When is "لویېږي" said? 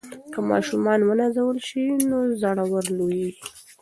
2.97-3.43